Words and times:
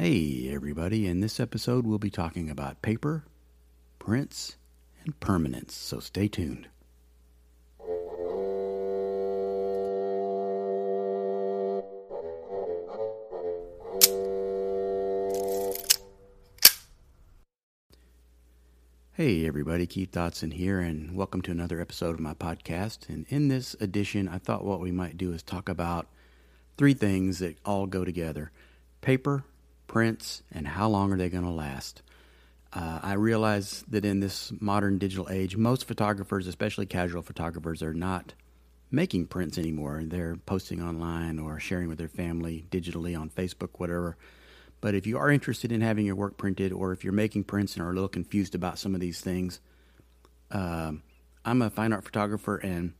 Hey, 0.00 0.48
everybody. 0.52 1.08
In 1.08 1.18
this 1.18 1.40
episode, 1.40 1.84
we'll 1.84 1.98
be 1.98 2.08
talking 2.08 2.48
about 2.48 2.82
paper, 2.82 3.24
prints, 3.98 4.54
and 5.02 5.18
permanence, 5.18 5.74
so 5.74 5.98
stay 5.98 6.28
tuned. 6.28 6.68
Hey, 19.14 19.44
everybody. 19.48 19.88
Keith 19.88 20.12
Dotson 20.12 20.52
here, 20.52 20.78
and 20.78 21.16
welcome 21.16 21.42
to 21.42 21.50
another 21.50 21.80
episode 21.80 22.14
of 22.14 22.20
my 22.20 22.34
podcast. 22.34 23.08
And 23.08 23.26
in 23.30 23.48
this 23.48 23.74
edition, 23.80 24.28
I 24.28 24.38
thought 24.38 24.64
what 24.64 24.78
we 24.78 24.92
might 24.92 25.18
do 25.18 25.32
is 25.32 25.42
talk 25.42 25.68
about 25.68 26.06
three 26.76 26.94
things 26.94 27.40
that 27.40 27.58
all 27.64 27.88
go 27.88 28.04
together 28.04 28.52
paper, 29.00 29.42
prints, 29.88 30.42
and 30.52 30.68
how 30.68 30.88
long 30.88 31.12
are 31.12 31.16
they 31.16 31.28
going 31.28 31.44
to 31.44 31.50
last. 31.50 32.02
Uh, 32.72 33.00
I 33.02 33.14
realize 33.14 33.84
that 33.88 34.04
in 34.04 34.20
this 34.20 34.52
modern 34.60 34.98
digital 34.98 35.28
age, 35.30 35.56
most 35.56 35.88
photographers, 35.88 36.46
especially 36.46 36.86
casual 36.86 37.22
photographers, 37.22 37.82
are 37.82 37.94
not 37.94 38.34
making 38.90 39.26
prints 39.26 39.58
anymore. 39.58 40.02
They're 40.04 40.36
posting 40.36 40.82
online 40.82 41.38
or 41.38 41.58
sharing 41.58 41.88
with 41.88 41.98
their 41.98 42.08
family 42.08 42.64
digitally 42.70 43.18
on 43.18 43.30
Facebook, 43.30 43.70
whatever. 43.78 44.16
But 44.80 44.94
if 44.94 45.06
you 45.06 45.18
are 45.18 45.30
interested 45.30 45.72
in 45.72 45.80
having 45.80 46.06
your 46.06 46.14
work 46.14 46.36
printed, 46.36 46.72
or 46.72 46.92
if 46.92 47.02
you're 47.02 47.12
making 47.12 47.44
prints 47.44 47.74
and 47.74 47.84
are 47.84 47.90
a 47.90 47.94
little 47.94 48.08
confused 48.08 48.54
about 48.54 48.78
some 48.78 48.94
of 48.94 49.00
these 49.00 49.20
things, 49.20 49.60
um, 50.50 51.02
I'm 51.44 51.62
a 51.62 51.70
fine 51.70 51.92
art 51.92 52.04
photographer, 52.04 52.56
and 52.56 52.92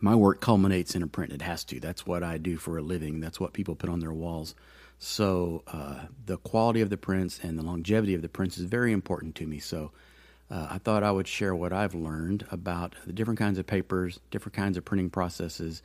my 0.00 0.14
work 0.14 0.40
culminates 0.40 0.94
in 0.94 1.02
a 1.02 1.06
print. 1.06 1.32
It 1.32 1.42
has 1.42 1.64
to. 1.64 1.80
That's 1.80 2.06
what 2.06 2.22
I 2.22 2.38
do 2.38 2.58
for 2.58 2.78
a 2.78 2.82
living. 2.82 3.20
That's 3.20 3.40
what 3.40 3.54
people 3.54 3.74
put 3.74 3.90
on 3.90 4.00
their 4.00 4.12
walls. 4.12 4.54
So 4.98 5.62
uh, 5.66 6.06
the 6.24 6.38
quality 6.38 6.80
of 6.80 6.90
the 6.90 6.96
prints 6.96 7.40
and 7.42 7.58
the 7.58 7.62
longevity 7.62 8.14
of 8.14 8.22
the 8.22 8.28
prints 8.28 8.58
is 8.58 8.64
very 8.64 8.92
important 8.92 9.34
to 9.36 9.46
me. 9.46 9.58
So 9.58 9.92
uh, 10.50 10.68
I 10.70 10.78
thought 10.78 11.02
I 11.02 11.10
would 11.10 11.28
share 11.28 11.54
what 11.54 11.72
I've 11.72 11.94
learned 11.94 12.46
about 12.50 12.94
the 13.04 13.12
different 13.12 13.38
kinds 13.38 13.58
of 13.58 13.66
papers, 13.66 14.20
different 14.30 14.54
kinds 14.54 14.76
of 14.76 14.84
printing 14.84 15.10
processes, 15.10 15.82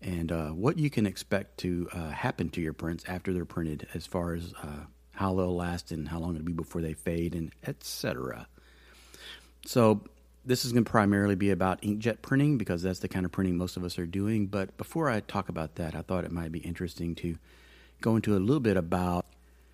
and 0.00 0.30
uh, 0.30 0.48
what 0.48 0.78
you 0.78 0.90
can 0.90 1.06
expect 1.06 1.58
to 1.58 1.88
uh, 1.92 2.10
happen 2.10 2.48
to 2.50 2.60
your 2.60 2.72
prints 2.72 3.04
after 3.08 3.32
they're 3.32 3.44
printed, 3.44 3.86
as 3.94 4.06
far 4.06 4.34
as 4.34 4.52
uh, 4.62 4.84
how 5.12 5.34
they'll 5.34 5.54
last 5.54 5.90
and 5.92 6.08
how 6.08 6.18
long 6.18 6.34
it'll 6.34 6.46
be 6.46 6.52
before 6.52 6.80
they 6.80 6.94
fade, 6.94 7.34
and 7.34 7.52
etc. 7.66 8.46
So 9.66 10.02
this 10.44 10.64
is 10.64 10.72
going 10.72 10.84
to 10.84 10.90
primarily 10.90 11.34
be 11.34 11.50
about 11.50 11.82
inkjet 11.82 12.22
printing 12.22 12.58
because 12.58 12.82
that's 12.82 12.98
the 12.98 13.08
kind 13.08 13.24
of 13.24 13.32
printing 13.32 13.56
most 13.56 13.76
of 13.76 13.84
us 13.84 13.98
are 13.98 14.06
doing. 14.06 14.46
But 14.46 14.76
before 14.76 15.08
I 15.08 15.20
talk 15.20 15.48
about 15.48 15.76
that, 15.76 15.94
I 15.94 16.02
thought 16.02 16.24
it 16.24 16.32
might 16.32 16.52
be 16.52 16.60
interesting 16.60 17.14
to 17.16 17.36
go 18.00 18.16
into 18.16 18.36
a 18.36 18.38
little 18.38 18.60
bit 18.60 18.76
about 18.76 19.26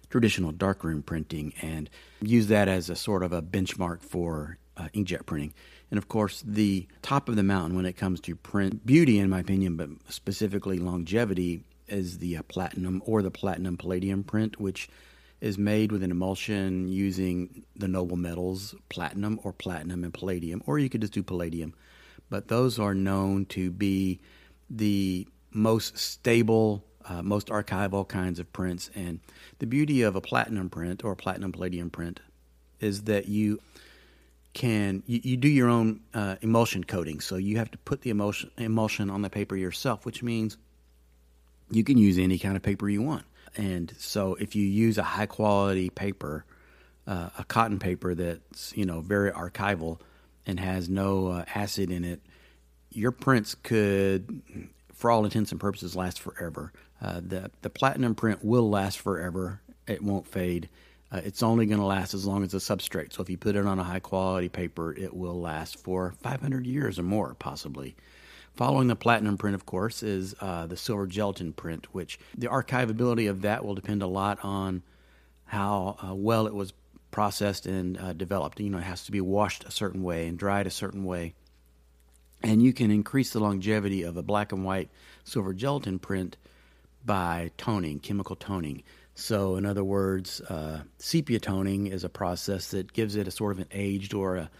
traditional 0.08 0.52
darkroom 0.52 1.02
printing 1.02 1.54
and 1.62 1.88
use 2.20 2.48
that 2.48 2.68
as 2.68 2.90
a 2.90 2.96
sort 2.96 3.22
of 3.22 3.32
a 3.32 3.40
benchmark 3.40 4.02
for 4.02 4.58
uh, 4.76 4.88
inkjet 4.94 5.26
printing. 5.26 5.54
And 5.90 5.98
of 5.98 6.08
course, 6.08 6.42
the 6.46 6.86
top 7.02 7.28
of 7.28 7.36
the 7.36 7.42
mountain 7.42 7.76
when 7.76 7.86
it 7.86 7.96
comes 7.96 8.20
to 8.22 8.36
print 8.36 8.84
beauty, 8.86 9.18
in 9.18 9.30
my 9.30 9.40
opinion, 9.40 9.76
but 9.76 9.88
specifically 10.08 10.78
longevity, 10.78 11.64
is 11.88 12.18
the 12.18 12.36
uh, 12.36 12.42
platinum 12.42 13.02
or 13.04 13.22
the 13.22 13.30
platinum 13.30 13.76
palladium 13.76 14.22
print, 14.22 14.60
which 14.60 14.88
is 15.40 15.58
made 15.58 15.90
with 15.90 16.02
an 16.02 16.10
emulsion 16.10 16.88
using 16.88 17.64
the 17.74 17.88
noble 17.88 18.16
metals 18.16 18.74
platinum 18.88 19.40
or 19.42 19.52
platinum 19.52 20.04
and 20.04 20.14
palladium, 20.14 20.62
or 20.66 20.78
you 20.78 20.88
could 20.88 21.00
just 21.00 21.12
do 21.12 21.22
palladium. 21.22 21.74
But 22.28 22.48
those 22.48 22.78
are 22.78 22.94
known 22.94 23.46
to 23.46 23.70
be 23.70 24.20
the 24.68 25.26
most 25.50 25.98
stable 25.98 26.84
uh, 27.08 27.22
most 27.22 27.48
archival 27.48 28.06
kinds 28.06 28.38
of 28.38 28.52
prints. 28.52 28.90
And 28.94 29.20
the 29.58 29.66
beauty 29.66 30.02
of 30.02 30.16
a 30.16 30.20
platinum 30.20 30.70
print 30.70 31.04
or 31.04 31.12
a 31.12 31.16
platinum 31.16 31.52
palladium 31.52 31.90
print 31.90 32.20
is 32.80 33.02
that 33.02 33.28
you 33.28 33.60
can 34.52 35.02
you, 35.06 35.20
you 35.22 35.36
do 35.36 35.48
your 35.48 35.68
own 35.68 36.00
uh, 36.14 36.36
emulsion 36.40 36.84
coating. 36.84 37.20
So 37.20 37.36
you 37.36 37.58
have 37.58 37.70
to 37.70 37.78
put 37.78 38.02
the 38.02 38.10
emulsion 38.10 38.50
emulsion 38.56 39.10
on 39.10 39.22
the 39.22 39.30
paper 39.30 39.56
yourself, 39.56 40.04
which 40.04 40.22
means 40.22 40.56
you 41.70 41.84
can 41.84 41.98
use 41.98 42.18
any 42.18 42.38
kind 42.38 42.56
of 42.56 42.62
paper 42.62 42.88
you 42.88 43.02
want. 43.02 43.24
And 43.56 43.92
so 43.98 44.34
if 44.34 44.54
you 44.56 44.64
use 44.64 44.98
a 44.98 45.02
high 45.02 45.26
quality 45.26 45.90
paper, 45.90 46.44
uh, 47.06 47.30
a 47.38 47.44
cotton 47.44 47.78
paper 47.78 48.14
that's 48.14 48.76
you 48.76 48.86
know 48.86 49.00
very 49.00 49.30
archival 49.30 50.00
and 50.46 50.58
has 50.58 50.88
no 50.88 51.28
uh, 51.28 51.44
acid 51.54 51.90
in 51.90 52.04
it, 52.04 52.20
your 52.90 53.12
prints 53.12 53.54
could, 53.54 54.42
for 54.92 55.10
all 55.10 55.24
intents 55.24 55.52
and 55.52 55.60
purposes, 55.60 55.94
last 55.94 56.20
forever. 56.20 56.72
Uh, 57.00 57.20
the 57.24 57.50
the 57.62 57.70
platinum 57.70 58.14
print 58.14 58.44
will 58.44 58.68
last 58.68 58.98
forever. 58.98 59.60
It 59.86 60.02
won't 60.02 60.26
fade. 60.26 60.68
Uh, 61.12 61.20
it's 61.24 61.42
only 61.42 61.66
going 61.66 61.80
to 61.80 61.86
last 61.86 62.14
as 62.14 62.24
long 62.24 62.44
as 62.44 62.52
the 62.52 62.58
substrate. 62.58 63.12
So 63.12 63.22
if 63.22 63.30
you 63.30 63.36
put 63.36 63.56
it 63.56 63.66
on 63.66 63.78
a 63.78 63.84
high 63.84 63.98
quality 63.98 64.48
paper, 64.48 64.92
it 64.92 65.12
will 65.12 65.40
last 65.40 65.82
for 65.82 66.14
500 66.22 66.66
years 66.66 66.98
or 66.98 67.02
more, 67.02 67.34
possibly. 67.34 67.96
Following 68.54 68.88
the 68.88 68.96
platinum 68.96 69.36
print, 69.36 69.54
of 69.54 69.66
course, 69.66 70.02
is 70.02 70.34
uh, 70.40 70.66
the 70.66 70.76
silver 70.76 71.06
gelatin 71.06 71.52
print, 71.52 71.92
which 71.92 72.18
the 72.36 72.46
archivability 72.46 73.28
of 73.28 73.42
that 73.42 73.64
will 73.64 73.74
depend 73.74 74.02
a 74.02 74.06
lot 74.06 74.38
on 74.44 74.82
how 75.46 75.96
uh, 76.04 76.14
well 76.14 76.46
it 76.46 76.54
was 76.54 76.72
processed 77.10 77.66
and 77.66 77.98
uh, 77.98 78.12
developed. 78.12 78.60
You 78.60 78.70
know, 78.70 78.78
it 78.78 78.84
has 78.84 79.04
to 79.04 79.12
be 79.12 79.20
washed 79.20 79.64
a 79.64 79.70
certain 79.70 80.02
way 80.02 80.28
and 80.28 80.38
dried 80.38 80.66
a 80.66 80.70
certain 80.70 81.04
way. 81.04 81.34
And 82.42 82.62
you 82.62 82.72
can 82.72 82.90
increase 82.90 83.32
the 83.32 83.40
longevity 83.40 84.02
of 84.02 84.16
a 84.16 84.22
black 84.22 84.52
and 84.52 84.64
white 84.64 84.90
silver 85.24 85.52
gelatin 85.52 85.98
print 85.98 86.36
by 87.04 87.50
toning, 87.56 87.98
chemical 87.98 88.36
toning. 88.36 88.82
So, 89.14 89.56
in 89.56 89.66
other 89.66 89.84
words, 89.84 90.40
uh, 90.40 90.82
sepia 90.98 91.40
toning 91.40 91.88
is 91.88 92.04
a 92.04 92.08
process 92.08 92.70
that 92.70 92.92
gives 92.92 93.16
it 93.16 93.28
a 93.28 93.30
sort 93.30 93.52
of 93.52 93.58
an 93.58 93.66
aged 93.72 94.14
or 94.14 94.36
a 94.36 94.50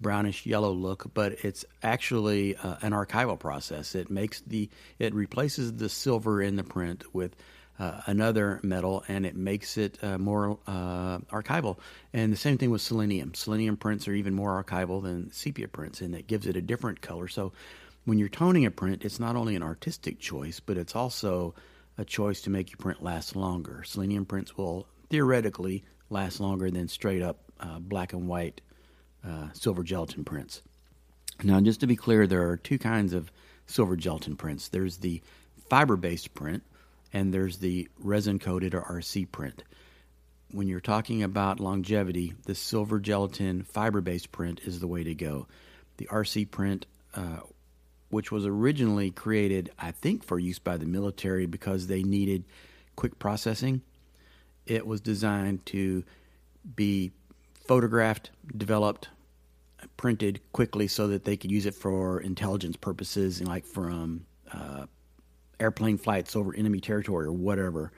brownish 0.00 0.46
yellow 0.46 0.72
look, 0.72 1.10
but 1.14 1.32
it's 1.44 1.64
actually 1.82 2.56
uh, 2.56 2.76
an 2.82 2.92
archival 2.92 3.38
process. 3.38 3.94
It 3.94 4.10
makes 4.10 4.40
the 4.42 4.68
it 4.98 5.14
replaces 5.14 5.74
the 5.74 5.88
silver 5.88 6.42
in 6.42 6.56
the 6.56 6.64
print 6.64 7.04
with 7.14 7.34
uh, 7.78 8.00
another 8.06 8.60
metal, 8.62 9.04
and 9.08 9.26
it 9.26 9.36
makes 9.36 9.76
it 9.76 9.98
uh, 10.02 10.18
more 10.18 10.58
uh, 10.66 11.18
archival. 11.30 11.78
And 12.12 12.32
the 12.32 12.36
same 12.36 12.58
thing 12.58 12.70
with 12.70 12.80
selenium. 12.80 13.34
Selenium 13.34 13.76
prints 13.76 14.08
are 14.08 14.14
even 14.14 14.34
more 14.34 14.62
archival 14.62 15.02
than 15.02 15.30
sepia 15.32 15.68
prints, 15.68 16.00
and 16.00 16.14
it 16.14 16.26
gives 16.26 16.46
it 16.46 16.56
a 16.56 16.62
different 16.62 17.00
color. 17.00 17.28
So, 17.28 17.52
when 18.04 18.18
you're 18.18 18.28
toning 18.28 18.64
a 18.64 18.70
print, 18.70 19.04
it's 19.04 19.18
not 19.18 19.36
only 19.36 19.56
an 19.56 19.62
artistic 19.62 20.20
choice, 20.20 20.60
but 20.60 20.76
it's 20.76 20.94
also 20.94 21.54
a 21.98 22.04
choice 22.04 22.42
to 22.42 22.50
make 22.50 22.70
your 22.70 22.78
print 22.78 23.02
last 23.02 23.36
longer. 23.36 23.82
Selenium 23.84 24.26
prints 24.26 24.56
will 24.56 24.86
theoretically 25.10 25.84
last 26.10 26.40
longer 26.40 26.70
than 26.70 26.88
straight 26.88 27.22
up 27.22 27.38
uh, 27.60 27.78
black 27.78 28.12
and 28.12 28.28
white 28.28 28.60
uh, 29.26 29.48
silver 29.52 29.82
gelatin 29.82 30.24
prints. 30.24 30.62
Now, 31.42 31.60
just 31.60 31.80
to 31.80 31.86
be 31.86 31.96
clear, 31.96 32.26
there 32.26 32.48
are 32.48 32.56
two 32.56 32.78
kinds 32.78 33.12
of 33.12 33.30
silver 33.66 33.96
gelatin 33.96 34.36
prints 34.36 34.68
there's 34.68 34.98
the 34.98 35.22
fiber 35.68 35.96
based 35.96 36.34
print, 36.34 36.62
and 37.12 37.32
there's 37.32 37.58
the 37.58 37.88
resin 37.98 38.38
coated 38.38 38.74
or 38.74 38.82
RC 38.82 39.30
print. 39.30 39.62
When 40.52 40.68
you're 40.68 40.80
talking 40.80 41.22
about 41.22 41.60
longevity, 41.60 42.34
the 42.44 42.54
silver 42.54 43.00
gelatin 43.00 43.62
fiber 43.62 44.00
based 44.00 44.32
print 44.32 44.60
is 44.64 44.80
the 44.80 44.86
way 44.86 45.04
to 45.04 45.14
go. 45.14 45.48
The 45.96 46.06
RC 46.06 46.50
print 46.50 46.86
uh, 47.14 47.40
which 48.10 48.30
was 48.30 48.46
originally 48.46 49.10
created, 49.10 49.70
I 49.78 49.90
think, 49.90 50.24
for 50.24 50.38
use 50.38 50.58
by 50.58 50.76
the 50.76 50.86
military 50.86 51.46
because 51.46 51.86
they 51.86 52.02
needed 52.02 52.44
quick 52.94 53.18
processing. 53.18 53.82
It 54.66 54.86
was 54.86 55.00
designed 55.00 55.66
to 55.66 56.04
be 56.74 57.12
photographed, 57.66 58.30
developed, 58.56 59.08
printed 59.96 60.40
quickly 60.52 60.88
so 60.88 61.08
that 61.08 61.24
they 61.24 61.36
could 61.36 61.50
use 61.50 61.66
it 61.66 61.74
for 61.74 62.20
intelligence 62.20 62.76
purposes, 62.76 63.42
like 63.42 63.64
from 63.64 64.26
uh, 64.52 64.86
airplane 65.60 65.98
flights 65.98 66.36
over 66.36 66.54
enemy 66.54 66.80
territory 66.80 67.26
or 67.26 67.32
whatever. 67.32 67.92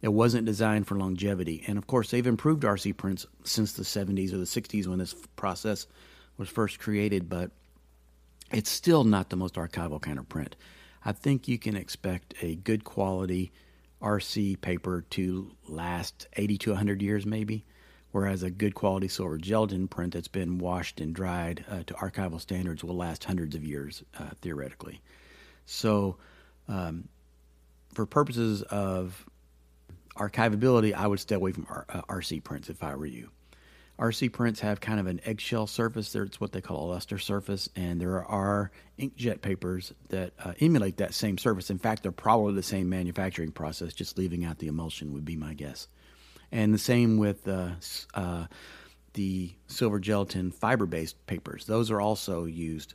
It 0.00 0.12
wasn't 0.12 0.46
designed 0.46 0.86
for 0.86 0.96
longevity. 0.96 1.64
And 1.66 1.78
of 1.78 1.86
course, 1.86 2.10
they've 2.10 2.26
improved 2.26 2.64
RC 2.64 2.96
prints 2.96 3.26
since 3.44 3.72
the 3.72 3.84
70s 3.84 4.32
or 4.32 4.38
the 4.38 4.44
60s 4.44 4.86
when 4.86 4.98
this 4.98 5.14
process 5.36 5.86
was 6.38 6.48
first 6.48 6.80
created, 6.80 7.28
but 7.28 7.52
it's 8.52 8.70
still 8.70 9.04
not 9.04 9.30
the 9.30 9.36
most 9.36 9.54
archival 9.54 10.00
kind 10.00 10.18
of 10.18 10.28
print. 10.28 10.56
I 11.04 11.12
think 11.12 11.48
you 11.48 11.58
can 11.58 11.76
expect 11.76 12.34
a 12.42 12.54
good 12.56 12.84
quality 12.84 13.52
RC 14.00 14.60
paper 14.60 15.02
to 15.10 15.52
last 15.68 16.26
80 16.34 16.58
to 16.58 16.70
100 16.70 17.02
years, 17.02 17.24
maybe, 17.24 17.64
whereas 18.10 18.42
a 18.42 18.50
good 18.50 18.74
quality 18.74 19.08
silver 19.08 19.38
gelatin 19.38 19.88
print 19.88 20.12
that's 20.12 20.28
been 20.28 20.58
washed 20.58 21.00
and 21.00 21.14
dried 21.14 21.64
uh, 21.70 21.82
to 21.86 21.94
archival 21.94 22.40
standards 22.40 22.84
will 22.84 22.96
last 22.96 23.24
hundreds 23.24 23.54
of 23.54 23.64
years, 23.64 24.02
uh, 24.18 24.30
theoretically. 24.40 25.00
So, 25.66 26.16
um, 26.68 27.08
for 27.94 28.06
purposes 28.06 28.62
of 28.62 29.26
archivability, 30.16 30.94
I 30.94 31.06
would 31.06 31.20
stay 31.20 31.34
away 31.34 31.52
from 31.52 31.66
R- 31.68 31.86
uh, 31.88 32.02
RC 32.02 32.42
prints 32.42 32.68
if 32.68 32.82
I 32.82 32.94
were 32.94 33.06
you. 33.06 33.30
RC 33.98 34.32
prints 34.32 34.60
have 34.60 34.80
kind 34.80 34.98
of 34.98 35.06
an 35.06 35.20
eggshell 35.24 35.66
surface. 35.66 36.14
It's 36.14 36.40
what 36.40 36.52
they 36.52 36.60
call 36.60 36.86
a 36.86 36.92
luster 36.92 37.18
surface, 37.18 37.68
and 37.76 38.00
there 38.00 38.24
are 38.24 38.70
inkjet 38.98 39.42
papers 39.42 39.92
that 40.08 40.32
uh, 40.42 40.54
emulate 40.60 40.96
that 40.96 41.14
same 41.14 41.38
surface. 41.38 41.70
In 41.70 41.78
fact, 41.78 42.02
they're 42.02 42.12
probably 42.12 42.54
the 42.54 42.62
same 42.62 42.88
manufacturing 42.88 43.52
process, 43.52 43.92
just 43.92 44.18
leaving 44.18 44.44
out 44.44 44.58
the 44.58 44.68
emulsion 44.68 45.12
would 45.12 45.24
be 45.24 45.36
my 45.36 45.54
guess. 45.54 45.88
And 46.50 46.72
the 46.72 46.78
same 46.78 47.18
with 47.18 47.46
uh, 47.46 47.72
uh, 48.14 48.46
the 49.12 49.52
silver 49.66 50.00
gelatin 50.00 50.50
fiber 50.50 50.86
based 50.86 51.26
papers. 51.26 51.66
Those 51.66 51.90
are 51.90 52.00
also 52.00 52.44
used. 52.44 52.94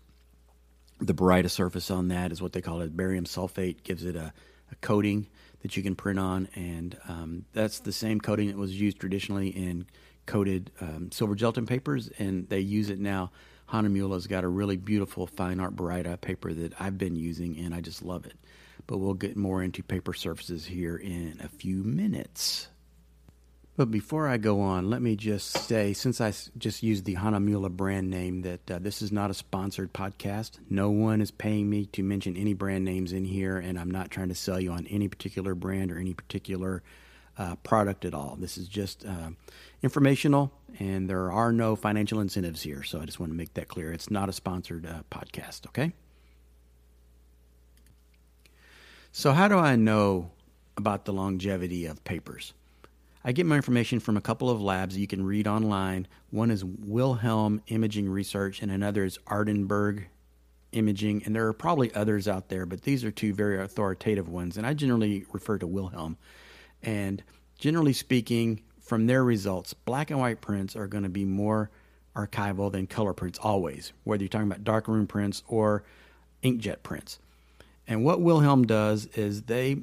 The 0.99 1.13
Baryta 1.13 1.49
surface 1.49 1.91
on 1.91 2.07
that 2.07 2.31
is 2.31 2.41
what 2.41 2.53
they 2.53 2.61
call 2.61 2.81
it. 2.81 2.97
Barium 2.97 3.25
sulfate 3.25 3.83
gives 3.83 4.03
it 4.03 4.15
a, 4.15 4.33
a 4.71 4.75
coating 4.81 5.27
that 5.61 5.77
you 5.77 5.83
can 5.83 5.95
print 5.95 6.17
on, 6.17 6.47
and 6.55 6.97
um, 7.07 7.45
that's 7.53 7.79
the 7.79 7.91
same 7.91 8.19
coating 8.19 8.47
that 8.47 8.57
was 8.57 8.79
used 8.79 8.99
traditionally 8.99 9.49
in 9.49 9.85
coated 10.27 10.71
um, 10.79 11.11
silver 11.11 11.33
gelatin 11.33 11.65
papers, 11.65 12.09
and 12.19 12.47
they 12.49 12.59
use 12.59 12.91
it 12.91 12.99
now. 12.99 13.31
Hahnemühle's 13.69 14.27
got 14.27 14.43
a 14.43 14.47
really 14.47 14.77
beautiful 14.77 15.27
fine 15.27 15.59
art 15.59 15.75
Baryta 15.75 16.21
paper 16.21 16.53
that 16.53 16.79
I've 16.79 16.97
been 16.97 17.15
using, 17.15 17.57
and 17.57 17.73
I 17.73 17.81
just 17.81 18.03
love 18.03 18.25
it. 18.25 18.35
But 18.85 18.99
we'll 18.99 19.15
get 19.15 19.35
more 19.35 19.63
into 19.63 19.83
paper 19.83 20.13
surfaces 20.13 20.65
here 20.65 20.95
in 20.95 21.41
a 21.43 21.49
few 21.49 21.83
minutes. 21.83 22.67
But 23.75 23.91
before 23.91 24.27
I 24.27 24.37
go 24.37 24.61
on, 24.61 24.89
let 24.89 25.03
me 25.03 25.15
just 25.15 25.51
say, 25.51 25.93
since 25.93 26.19
I 26.19 26.33
just 26.57 26.81
used 26.81 27.05
the 27.05 27.15
Hahnemühle 27.15 27.69
brand 27.69 28.09
name, 28.09 28.41
that 28.41 28.71
uh, 28.71 28.79
this 28.79 29.03
is 29.03 29.11
not 29.11 29.29
a 29.29 29.35
sponsored 29.35 29.93
podcast. 29.93 30.57
No 30.67 30.89
one 30.89 31.21
is 31.21 31.29
paying 31.29 31.69
me 31.69 31.85
to 31.87 32.01
mention 32.01 32.35
any 32.35 32.53
brand 32.53 32.85
names 32.85 33.13
in 33.13 33.23
here, 33.23 33.57
and 33.57 33.77
I'm 33.77 33.91
not 33.91 34.09
trying 34.09 34.29
to 34.29 34.35
sell 34.35 34.59
you 34.59 34.71
on 34.71 34.87
any 34.87 35.07
particular 35.07 35.53
brand 35.53 35.91
or 35.91 35.99
any 35.99 36.15
particular 36.15 36.81
uh, 37.37 37.55
product 37.57 38.05
at 38.05 38.13
all. 38.13 38.37
This 38.39 38.57
is 38.57 38.67
just 38.67 39.05
uh, 39.05 39.29
informational, 39.83 40.51
and 40.79 41.09
there 41.09 41.31
are 41.31 41.51
no 41.51 41.75
financial 41.75 42.19
incentives 42.19 42.63
here. 42.63 42.83
So 42.83 43.01
I 43.01 43.05
just 43.05 43.19
want 43.19 43.31
to 43.31 43.37
make 43.37 43.53
that 43.55 43.67
clear. 43.67 43.91
It's 43.91 44.09
not 44.09 44.29
a 44.29 44.33
sponsored 44.33 44.85
uh, 44.85 45.03
podcast, 45.11 45.67
okay? 45.67 45.93
So, 49.11 49.31
how 49.31 49.47
do 49.47 49.57
I 49.57 49.75
know 49.75 50.31
about 50.75 51.05
the 51.05 51.13
longevity 51.13 51.85
of 51.85 52.03
papers? 52.03 52.53
I 53.23 53.31
get 53.31 53.45
my 53.45 53.55
information 53.55 53.99
from 53.99 54.15
a 54.15 54.21
couple 54.21 54.49
of 54.49 54.61
labs 54.61 54.97
you 54.97 55.07
can 55.07 55.25
read 55.25 55.47
online. 55.47 56.07
One 56.29 56.51
is 56.51 56.63
Wilhelm 56.63 57.61
Imaging 57.67 58.07
Research, 58.07 58.61
and 58.61 58.71
another 58.71 59.03
is 59.03 59.17
Aardenburg 59.27 60.05
Imaging. 60.71 61.23
And 61.25 61.35
there 61.35 61.47
are 61.47 61.53
probably 61.53 61.93
others 61.93 62.27
out 62.27 62.49
there, 62.49 62.65
but 62.65 62.83
these 62.83 63.03
are 63.03 63.11
two 63.11 63.33
very 63.33 63.59
authoritative 63.59 64.29
ones. 64.29 64.55
And 64.55 64.67
I 64.67 64.73
generally 64.73 65.25
refer 65.33 65.57
to 65.57 65.67
Wilhelm. 65.67 66.17
And 66.83 67.23
generally 67.57 67.93
speaking, 67.93 68.61
from 68.79 69.07
their 69.07 69.23
results, 69.23 69.73
black 69.73 70.11
and 70.11 70.19
white 70.19 70.39
prints 70.39 70.75
are 70.75 70.87
going 70.87 71.03
to 71.03 71.09
be 71.09 71.25
more 71.25 71.69
archival 72.15 72.71
than 72.71 72.87
color 72.87 73.13
prints 73.13 73.37
always, 73.37 73.91
whether 74.05 74.23
you're 74.23 74.29
talking 74.29 74.47
about 74.47 74.63
darkroom 74.63 75.05
prints 75.05 75.43
or 75.47 75.83
inkjet 76.43 76.83
prints. 76.83 77.19
And 77.87 78.03
what 78.03 78.21
Wilhelm 78.21 78.65
does 78.65 79.05
is 79.07 79.43
they 79.43 79.79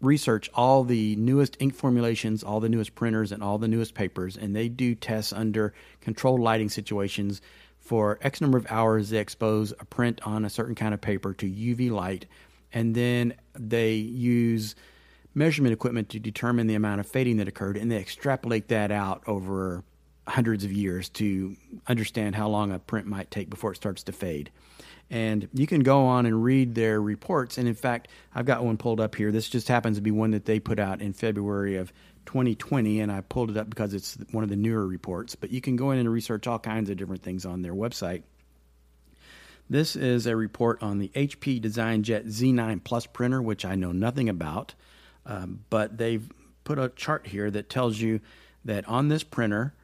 research 0.00 0.50
all 0.54 0.84
the 0.84 1.16
newest 1.16 1.56
ink 1.60 1.74
formulations, 1.74 2.42
all 2.42 2.60
the 2.60 2.68
newest 2.68 2.94
printers, 2.94 3.32
and 3.32 3.42
all 3.42 3.58
the 3.58 3.68
newest 3.68 3.94
papers, 3.94 4.36
and 4.36 4.54
they 4.54 4.68
do 4.68 4.94
tests 4.94 5.32
under 5.32 5.72
controlled 6.00 6.40
lighting 6.40 6.68
situations. 6.68 7.40
For 7.78 8.18
X 8.20 8.40
number 8.40 8.58
of 8.58 8.66
hours, 8.68 9.10
they 9.10 9.18
expose 9.18 9.72
a 9.72 9.84
print 9.84 10.20
on 10.24 10.44
a 10.44 10.50
certain 10.50 10.74
kind 10.74 10.92
of 10.92 11.00
paper 11.00 11.32
to 11.34 11.46
UV 11.46 11.90
light, 11.90 12.26
and 12.72 12.94
then 12.94 13.34
they 13.54 13.94
use 13.94 14.74
measurement 15.36 15.72
equipment 15.72 16.08
to 16.08 16.18
determine 16.18 16.66
the 16.66 16.74
amount 16.74 16.98
of 16.98 17.06
fading 17.06 17.36
that 17.36 17.46
occurred, 17.46 17.76
and 17.76 17.92
they 17.92 17.98
extrapolate 17.98 18.68
that 18.68 18.90
out 18.90 19.22
over 19.26 19.84
hundreds 20.26 20.64
of 20.64 20.72
years 20.72 21.08
to 21.10 21.54
understand 21.86 22.34
how 22.34 22.48
long 22.48 22.72
a 22.72 22.78
print 22.78 23.06
might 23.06 23.30
take 23.30 23.48
before 23.48 23.70
it 23.72 23.76
starts 23.76 24.02
to 24.02 24.12
fade. 24.12 24.50
And 25.08 25.48
you 25.52 25.68
can 25.68 25.82
go 25.82 26.06
on 26.06 26.26
and 26.26 26.42
read 26.42 26.74
their 26.74 27.00
reports. 27.00 27.58
And 27.58 27.68
in 27.68 27.74
fact, 27.74 28.08
I've 28.34 28.46
got 28.46 28.64
one 28.64 28.76
pulled 28.76 28.98
up 28.98 29.14
here. 29.14 29.30
This 29.30 29.48
just 29.48 29.68
happens 29.68 29.98
to 29.98 30.02
be 30.02 30.10
one 30.10 30.32
that 30.32 30.46
they 30.46 30.58
put 30.58 30.80
out 30.80 31.00
in 31.00 31.12
February 31.12 31.76
of 31.76 31.92
2020, 32.24 33.00
and 33.00 33.12
I 33.12 33.20
pulled 33.20 33.50
it 33.50 33.56
up 33.56 33.70
because 33.70 33.94
it's 33.94 34.18
one 34.32 34.42
of 34.42 34.50
the 34.50 34.56
newer 34.56 34.84
reports. 34.84 35.36
But 35.36 35.50
you 35.50 35.60
can 35.60 35.76
go 35.76 35.92
in 35.92 35.98
and 35.98 36.10
research 36.10 36.48
all 36.48 36.58
kinds 36.58 36.90
of 36.90 36.96
different 36.96 37.22
things 37.22 37.46
on 37.46 37.62
their 37.62 37.74
website. 37.74 38.22
This 39.68 39.96
is 39.96 40.26
a 40.26 40.34
report 40.34 40.82
on 40.82 40.98
the 40.98 41.08
HP 41.14 41.60
DesignJet 41.60 42.26
Z9 42.26 42.82
Plus 42.82 43.06
printer, 43.06 43.42
which 43.42 43.64
I 43.64 43.74
know 43.74 43.92
nothing 43.92 44.28
about. 44.28 44.74
Um, 45.26 45.64
but 45.70 45.98
they've 45.98 46.30
put 46.64 46.78
a 46.78 46.88
chart 46.90 47.26
here 47.26 47.50
that 47.50 47.68
tells 47.68 48.00
you 48.00 48.20
that 48.64 48.88
on 48.88 49.08
this 49.08 49.22
printer, 49.22 49.74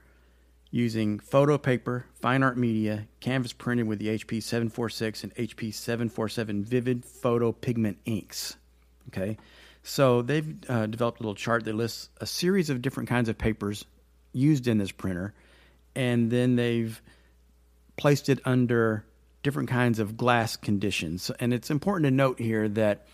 using 0.73 1.19
photo 1.19 1.59
paper, 1.59 2.06
fine 2.15 2.43
art 2.43 2.56
media, 2.56 3.06
canvas 3.21 3.53
printed 3.53 3.87
with 3.87 3.99
the 3.99 4.09
HP 4.09 4.43
746 4.43 5.25
and 5.25 5.35
HP 5.37 5.73
747 5.73 6.65
Vivid 6.65 7.05
Photo 7.05 7.53
Pigment 7.53 7.99
inks. 8.05 8.56
Okay, 9.09 9.37
so 9.83 10.23
they've 10.23 10.56
uh, 10.69 10.87
developed 10.87 11.21
a 11.21 11.23
little 11.23 11.35
chart 11.35 11.65
that 11.65 11.75
lists 11.75 12.09
a 12.21 12.27
series 12.27 12.71
of 12.71 12.81
different 12.81 13.09
kinds 13.09 13.29
of 13.29 13.37
papers 13.37 13.85
used 14.33 14.67
in 14.67 14.79
this 14.79 14.91
printer, 14.91 15.35
and 15.94 16.31
then 16.31 16.56
they've 16.56 17.03
placed 17.97 18.29
it 18.29 18.41
under 18.44 19.05
different 19.43 19.69
kinds 19.69 19.99
of 19.99 20.17
glass 20.17 20.56
conditions. 20.56 21.31
And 21.39 21.53
it's 21.53 21.71
important 21.71 22.06
to 22.06 22.11
note 22.11 22.39
here 22.39 22.69
that 22.71 23.06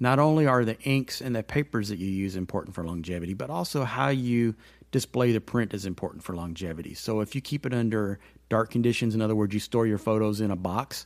not 0.00 0.18
only 0.18 0.46
are 0.46 0.64
the 0.64 0.78
inks 0.80 1.20
and 1.20 1.34
the 1.34 1.42
papers 1.42 1.88
that 1.88 1.98
you 1.98 2.08
use 2.08 2.36
important 2.36 2.74
for 2.74 2.84
longevity, 2.84 3.34
but 3.34 3.50
also 3.50 3.84
how 3.84 4.08
you 4.08 4.54
display 4.90 5.32
the 5.32 5.40
print 5.40 5.74
is 5.74 5.84
important 5.84 6.22
for 6.22 6.34
longevity. 6.34 6.94
So 6.94 7.20
if 7.20 7.34
you 7.34 7.40
keep 7.40 7.66
it 7.66 7.74
under 7.74 8.18
dark 8.48 8.70
conditions, 8.70 9.14
in 9.14 9.20
other 9.20 9.34
words, 9.34 9.52
you 9.52 9.60
store 9.60 9.86
your 9.86 9.98
photos 9.98 10.40
in 10.40 10.50
a 10.50 10.56
box, 10.56 11.04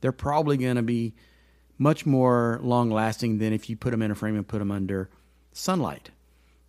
they're 0.00 0.12
probably 0.12 0.56
going 0.56 0.76
to 0.76 0.82
be 0.82 1.14
much 1.78 2.06
more 2.06 2.58
long 2.62 2.90
lasting 2.90 3.38
than 3.38 3.52
if 3.52 3.68
you 3.68 3.76
put 3.76 3.90
them 3.90 4.02
in 4.02 4.10
a 4.10 4.14
frame 4.14 4.36
and 4.36 4.46
put 4.46 4.58
them 4.58 4.70
under 4.70 5.10
sunlight. 5.52 6.10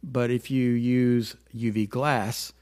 But 0.03 0.32
if 0.32 0.50
you 0.50 0.72
use 0.72 1.36
UV 1.55 1.89
glass, 1.89 2.53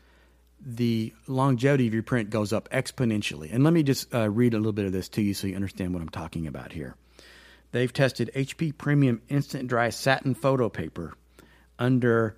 the 0.59 1.13
longevity 1.27 1.87
of 1.87 1.93
your 1.93 2.03
print 2.03 2.29
goes 2.29 2.51
up 2.51 2.69
exponentially. 2.69 3.53
And 3.53 3.63
let 3.63 3.73
me 3.73 3.83
just 3.83 4.13
uh, 4.13 4.29
read 4.29 4.53
a 4.53 4.57
little 4.57 4.73
bit 4.73 4.85
of 4.85 4.91
this 4.91 5.09
to 5.09 5.21
you 5.21 5.33
so 5.33 5.47
you 5.47 5.55
understand 5.55 5.93
what 5.93 6.01
I'm 6.01 6.09
talking 6.09 6.47
about 6.47 6.71
here. 6.71 6.95
They've 7.71 7.91
tested 7.91 8.31
HP 8.35 8.77
Premium 8.77 9.21
Instant 9.29 9.67
Dry 9.67 9.89
Satin 9.89 10.33
Photo 10.33 10.69
Paper 10.69 11.13
under 11.77 12.37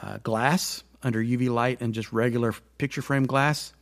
uh, 0.00 0.18
glass, 0.18 0.84
under 1.02 1.22
UV 1.22 1.48
light, 1.48 1.80
and 1.80 1.94
just 1.94 2.12
regular 2.12 2.54
picture 2.78 3.02
frame 3.02 3.26
glass. 3.26 3.72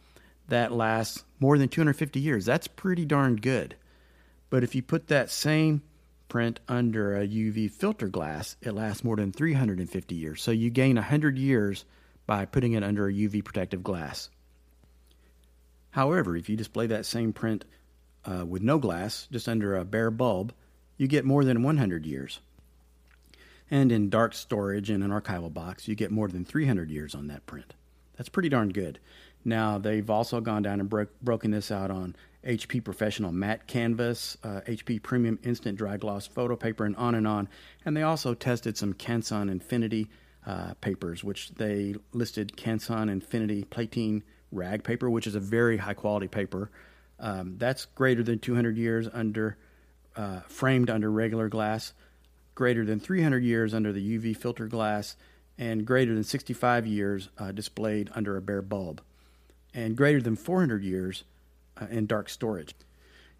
That 0.48 0.72
lasts 0.72 1.24
more 1.40 1.58
than 1.58 1.68
250 1.68 2.20
years. 2.20 2.44
That's 2.44 2.66
pretty 2.66 3.04
darn 3.04 3.36
good. 3.36 3.76
But 4.50 4.64
if 4.64 4.74
you 4.74 4.82
put 4.82 5.08
that 5.08 5.30
same 5.30 5.82
print 6.28 6.60
under 6.68 7.16
a 7.16 7.26
UV 7.26 7.70
filter 7.70 8.08
glass, 8.08 8.56
it 8.60 8.72
lasts 8.72 9.04
more 9.04 9.16
than 9.16 9.32
350 9.32 10.14
years. 10.14 10.42
So 10.42 10.50
you 10.50 10.70
gain 10.70 10.96
100 10.96 11.38
years 11.38 11.84
by 12.26 12.44
putting 12.44 12.72
it 12.72 12.84
under 12.84 13.08
a 13.08 13.12
UV 13.12 13.44
protective 13.44 13.82
glass. 13.82 14.30
However, 15.90 16.36
if 16.36 16.48
you 16.48 16.56
display 16.56 16.86
that 16.86 17.06
same 17.06 17.32
print 17.32 17.64
uh, 18.24 18.44
with 18.46 18.62
no 18.62 18.78
glass, 18.78 19.28
just 19.30 19.48
under 19.48 19.76
a 19.76 19.84
bare 19.84 20.10
bulb, 20.10 20.52
you 20.96 21.08
get 21.08 21.24
more 21.24 21.44
than 21.44 21.62
100 21.62 22.06
years. 22.06 22.40
And 23.70 23.90
in 23.90 24.10
dark 24.10 24.34
storage 24.34 24.90
in 24.90 25.02
an 25.02 25.10
archival 25.10 25.52
box, 25.52 25.88
you 25.88 25.94
get 25.94 26.10
more 26.10 26.28
than 26.28 26.44
300 26.44 26.90
years 26.90 27.14
on 27.14 27.26
that 27.28 27.46
print. 27.46 27.74
That's 28.16 28.28
pretty 28.28 28.48
darn 28.50 28.68
good. 28.68 28.98
Now, 29.44 29.78
they've 29.78 30.08
also 30.08 30.40
gone 30.40 30.62
down 30.62 30.80
and 30.80 30.88
bro- 30.88 31.06
broken 31.22 31.50
this 31.50 31.70
out 31.70 31.90
on 31.90 32.14
HP 32.44 32.84
Professional 32.84 33.32
Matte 33.32 33.66
Canvas, 33.66 34.36
uh, 34.44 34.60
HP 34.66 35.02
Premium 35.02 35.38
Instant 35.42 35.78
Dry 35.78 35.96
Gloss 35.96 36.26
Photo 36.26 36.56
Paper, 36.56 36.84
and 36.84 36.94
on 36.96 37.14
and 37.14 37.26
on. 37.26 37.48
And 37.84 37.96
they 37.96 38.02
also 38.02 38.34
tested 38.34 38.76
some 38.76 38.94
Canson 38.94 39.50
Infinity 39.50 40.08
uh, 40.46 40.74
papers, 40.74 41.24
which 41.24 41.50
they 41.54 41.94
listed 42.12 42.56
Canson 42.56 43.10
Infinity 43.10 43.64
Platine 43.64 44.22
Rag 44.50 44.84
paper, 44.84 45.08
which 45.08 45.26
is 45.26 45.34
a 45.34 45.40
very 45.40 45.78
high 45.78 45.94
quality 45.94 46.28
paper. 46.28 46.70
Um, 47.22 47.54
that's 47.56 47.84
greater 47.84 48.24
than 48.24 48.40
200 48.40 48.76
years 48.76 49.08
under 49.12 49.56
uh, 50.16 50.40
framed 50.40 50.90
under 50.90 51.10
regular 51.10 51.48
glass, 51.48 51.94
greater 52.54 52.84
than 52.84 53.00
300 53.00 53.42
years 53.42 53.72
under 53.72 53.92
the 53.92 54.18
UV 54.18 54.36
filter 54.36 54.66
glass, 54.66 55.16
and 55.56 55.86
greater 55.86 56.14
than 56.14 56.24
65 56.24 56.86
years 56.86 57.28
uh, 57.38 57.52
displayed 57.52 58.10
under 58.14 58.36
a 58.36 58.42
bare 58.42 58.60
bulb, 58.60 59.00
and 59.72 59.96
greater 59.96 60.20
than 60.20 60.34
400 60.34 60.82
years 60.82 61.22
uh, 61.80 61.86
in 61.90 62.06
dark 62.06 62.28
storage. 62.28 62.74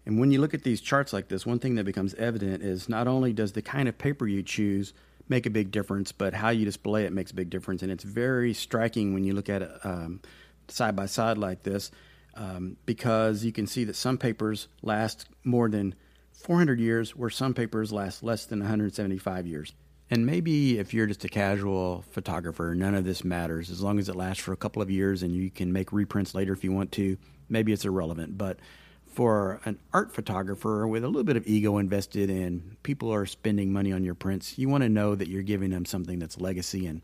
And 0.05 0.19
when 0.19 0.31
you 0.31 0.39
look 0.39 0.53
at 0.53 0.63
these 0.63 0.81
charts 0.81 1.13
like 1.13 1.27
this, 1.27 1.45
one 1.45 1.59
thing 1.59 1.75
that 1.75 1.83
becomes 1.83 2.13
evident 2.15 2.63
is 2.63 2.89
not 2.89 3.07
only 3.07 3.33
does 3.33 3.51
the 3.51 3.61
kind 3.61 3.87
of 3.87 3.97
paper 3.97 4.27
you 4.27 4.43
choose 4.43 4.93
make 5.29 5.45
a 5.45 5.49
big 5.49 5.71
difference, 5.71 6.11
but 6.11 6.33
how 6.33 6.49
you 6.49 6.65
display 6.65 7.05
it 7.05 7.13
makes 7.13 7.31
a 7.31 7.35
big 7.35 7.49
difference. 7.49 7.81
And 7.81 7.91
it's 7.91 8.03
very 8.03 8.53
striking 8.53 9.13
when 9.13 9.23
you 9.23 9.33
look 9.33 9.49
at 9.49 9.61
it 9.61 9.71
um, 9.83 10.21
side 10.67 10.95
by 10.95 11.05
side 11.05 11.37
like 11.37 11.63
this 11.63 11.91
um, 12.35 12.77
because 12.85 13.43
you 13.43 13.51
can 13.51 13.67
see 13.67 13.83
that 13.85 13.95
some 13.95 14.17
papers 14.17 14.67
last 14.81 15.27
more 15.43 15.69
than 15.69 15.95
400 16.31 16.79
years, 16.79 17.15
where 17.15 17.29
some 17.29 17.53
papers 17.53 17.91
last 17.91 18.23
less 18.23 18.45
than 18.45 18.59
175 18.59 19.47
years. 19.47 19.73
And 20.09 20.25
maybe 20.25 20.77
if 20.77 20.93
you're 20.93 21.07
just 21.07 21.23
a 21.23 21.29
casual 21.29 22.03
photographer, 22.11 22.75
none 22.75 22.93
of 22.93 23.05
this 23.05 23.23
matters. 23.23 23.69
As 23.69 23.81
long 23.81 23.97
as 23.97 24.09
it 24.09 24.15
lasts 24.15 24.43
for 24.43 24.51
a 24.51 24.57
couple 24.57 24.81
of 24.81 24.91
years 24.91 25.23
and 25.23 25.33
you 25.33 25.49
can 25.49 25.71
make 25.71 25.93
reprints 25.93 26.35
later 26.35 26.53
if 26.53 26.63
you 26.63 26.71
want 26.71 26.91
to, 26.93 27.17
maybe 27.49 27.71
it's 27.71 27.85
irrelevant. 27.85 28.37
But 28.37 28.59
for 29.07 29.61
an 29.65 29.79
art 29.93 30.11
photographer 30.11 30.87
with 30.87 31.03
a 31.03 31.07
little 31.07 31.23
bit 31.23 31.37
of 31.37 31.47
ego 31.47 31.77
invested 31.77 32.29
in 32.29 32.75
people 32.83 33.13
are 33.13 33.25
spending 33.25 33.71
money 33.71 33.93
on 33.93 34.03
your 34.03 34.15
prints, 34.15 34.57
you 34.57 34.67
want 34.67 34.83
to 34.83 34.89
know 34.89 35.15
that 35.15 35.29
you're 35.29 35.43
giving 35.43 35.69
them 35.69 35.85
something 35.85 36.19
that's 36.19 36.39
legacy 36.41 36.87
and 36.87 37.01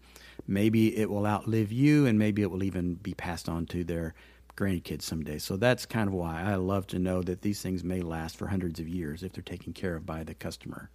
maybe 0.48 0.98
it 0.98 1.10
will 1.10 1.26
outlive 1.26 1.72
you 1.72 2.06
and 2.06 2.18
maybe 2.18 2.42
it 2.42 2.50
will 2.52 2.64
even 2.64 2.96
be 2.96 3.14
passed 3.14 3.48
on 3.48 3.66
to 3.68 3.84
their 3.84 4.14
grandkids 4.60 5.04
someday. 5.04 5.38
So 5.38 5.56
that's 5.56 5.86
kind 5.86 6.10
of 6.10 6.14
why 6.14 6.44
I 6.44 6.56
love 6.56 6.86
to 6.88 7.00
know 7.00 7.22
that 7.24 7.42
these 7.42 7.62
things 7.62 7.84
may 7.84 8.02
last 8.02 8.36
for 8.36 8.48
hundreds 8.48 8.80
of 8.80 8.90
years 8.90 9.24
if 9.24 9.32
they're 9.32 9.42
taken 9.42 9.72
care 9.72 9.96
of 9.96 10.06
by 10.06 10.24
the 10.24 10.34
customer. 10.34 10.90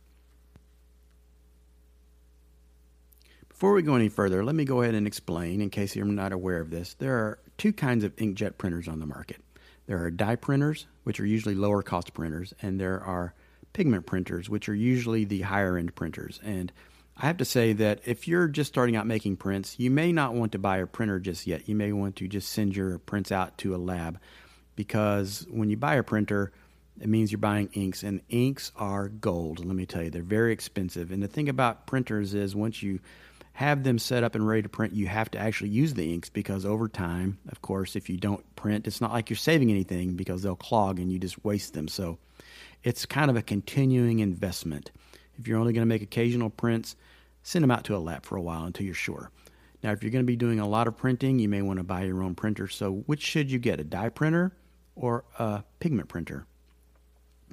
Before 3.48 3.72
we 3.72 3.82
go 3.82 3.94
any 3.94 4.08
further, 4.08 4.44
let 4.44 4.54
me 4.54 4.64
go 4.64 4.82
ahead 4.82 4.94
and 4.94 5.06
explain, 5.06 5.60
in 5.60 5.70
case 5.70 5.96
you're 5.96 6.04
not 6.04 6.32
aware 6.32 6.60
of 6.60 6.70
this, 6.70 6.94
there 6.94 7.14
are 7.14 7.38
two 7.56 7.72
kinds 7.72 8.04
of 8.04 8.14
inkjet 8.16 8.58
printers 8.58 8.88
on 8.88 8.98
the 8.98 9.06
market. 9.06 9.40
There 9.86 10.02
are 10.02 10.10
dye 10.10 10.36
printers, 10.36 10.86
which 11.04 11.18
are 11.20 11.26
usually 11.26 11.54
lower 11.54 11.82
cost 11.82 12.12
printers, 12.12 12.52
and 12.60 12.80
there 12.80 13.00
are 13.00 13.32
pigment 13.72 14.06
printers, 14.06 14.50
which 14.50 14.68
are 14.68 14.74
usually 14.74 15.24
the 15.24 15.42
higher 15.42 15.78
end 15.78 15.94
printers. 15.94 16.40
And 16.42 16.72
I 17.16 17.26
have 17.26 17.36
to 17.36 17.44
say 17.44 17.72
that 17.74 18.00
if 18.06 18.26
you're 18.26 18.48
just 18.48 18.72
starting 18.72 18.96
out 18.96 19.06
making 19.06 19.36
prints, 19.36 19.78
you 19.78 19.90
may 19.90 20.10
not 20.10 20.34
want 20.34 20.52
to 20.52 20.58
buy 20.58 20.78
a 20.78 20.86
printer 20.86 21.20
just 21.20 21.46
yet. 21.46 21.68
You 21.68 21.76
may 21.76 21.92
want 21.92 22.16
to 22.16 22.28
just 22.28 22.50
send 22.50 22.74
your 22.74 22.98
prints 22.98 23.30
out 23.30 23.56
to 23.58 23.74
a 23.74 23.78
lab 23.78 24.18
because 24.74 25.46
when 25.48 25.70
you 25.70 25.76
buy 25.76 25.94
a 25.94 26.02
printer, 26.02 26.52
it 27.00 27.08
means 27.08 27.32
you're 27.32 27.38
buying 27.38 27.68
inks, 27.72 28.02
and 28.02 28.20
inks 28.28 28.70
are 28.76 29.08
gold. 29.08 29.64
Let 29.64 29.74
me 29.74 29.86
tell 29.86 30.02
you, 30.02 30.10
they're 30.10 30.22
very 30.22 30.52
expensive. 30.52 31.10
And 31.10 31.22
the 31.22 31.28
thing 31.28 31.48
about 31.48 31.86
printers 31.86 32.34
is 32.34 32.54
once 32.54 32.82
you 32.82 33.00
have 33.54 33.84
them 33.84 33.98
set 33.98 34.24
up 34.24 34.34
and 34.34 34.46
ready 34.46 34.62
to 34.62 34.68
print, 34.68 34.92
you 34.94 35.06
have 35.06 35.30
to 35.32 35.38
actually 35.38 35.70
use 35.70 35.94
the 35.94 36.12
inks 36.12 36.28
because 36.28 36.64
over 36.64 36.88
time, 36.88 37.38
of 37.48 37.62
course, 37.62 37.94
if 37.94 38.08
you 38.10 38.16
don't 38.16 38.44
print, 38.56 38.86
it's 38.86 39.00
not 39.00 39.12
like 39.12 39.30
you're 39.30 39.36
saving 39.36 39.70
anything 39.70 40.14
because 40.14 40.42
they'll 40.42 40.56
clog 40.56 40.98
and 40.98 41.12
you 41.12 41.18
just 41.18 41.44
waste 41.44 41.74
them. 41.74 41.86
So 41.86 42.18
it's 42.82 43.06
kind 43.06 43.30
of 43.30 43.36
a 43.36 43.42
continuing 43.42 44.18
investment. 44.18 44.90
If 45.38 45.48
you're 45.48 45.58
only 45.58 45.72
going 45.72 45.82
to 45.82 45.86
make 45.86 46.02
occasional 46.02 46.50
prints, 46.50 46.96
send 47.42 47.62
them 47.62 47.70
out 47.70 47.84
to 47.84 47.96
a 47.96 47.98
lab 47.98 48.24
for 48.24 48.36
a 48.36 48.42
while 48.42 48.64
until 48.64 48.86
you're 48.86 48.94
sure. 48.94 49.30
Now, 49.82 49.92
if 49.92 50.02
you're 50.02 50.12
going 50.12 50.24
to 50.24 50.26
be 50.26 50.36
doing 50.36 50.60
a 50.60 50.68
lot 50.68 50.86
of 50.86 50.96
printing, 50.96 51.38
you 51.38 51.48
may 51.48 51.62
want 51.62 51.78
to 51.78 51.84
buy 51.84 52.04
your 52.04 52.22
own 52.22 52.34
printer. 52.34 52.68
So, 52.68 53.02
which 53.06 53.22
should 53.22 53.50
you 53.50 53.58
get, 53.58 53.80
a 53.80 53.84
dye 53.84 54.08
printer 54.08 54.52
or 54.96 55.24
a 55.38 55.62
pigment 55.78 56.08
printer? 56.08 56.46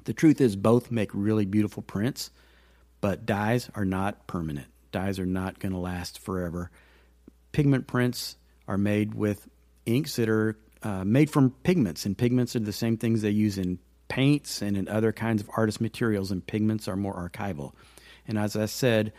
The 0.04 0.14
truth 0.14 0.40
is, 0.40 0.56
both 0.56 0.90
make 0.90 1.10
really 1.12 1.44
beautiful 1.44 1.82
prints, 1.82 2.30
but 3.00 3.26
dyes 3.26 3.70
are 3.74 3.84
not 3.84 4.26
permanent 4.26 4.66
dyes 4.92 5.18
are 5.18 5.26
not 5.26 5.58
going 5.58 5.72
to 5.72 5.78
last 5.78 6.20
forever. 6.20 6.70
Pigment 7.50 7.86
prints 7.86 8.36
are 8.68 8.78
made 8.78 9.14
with 9.14 9.48
inks 9.84 10.16
that 10.16 10.28
are 10.28 10.56
uh, 10.82 11.04
made 11.04 11.30
from 11.30 11.50
pigments, 11.50 12.06
and 12.06 12.16
pigments 12.16 12.54
are 12.54 12.60
the 12.60 12.72
same 12.72 12.96
things 12.96 13.22
they 13.22 13.30
use 13.30 13.58
in 13.58 13.78
paints 14.08 14.62
and 14.62 14.76
in 14.76 14.88
other 14.88 15.12
kinds 15.12 15.42
of 15.42 15.50
artist 15.56 15.80
materials, 15.80 16.30
and 16.30 16.46
pigments 16.46 16.88
are 16.88 16.96
more 16.96 17.14
archival. 17.14 17.72
And 18.26 18.38
as 18.38 18.56
I 18.56 18.66
said, 18.66 19.12